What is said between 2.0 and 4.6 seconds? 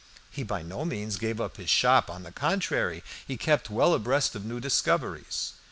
On the contrary, he kept well abreast of new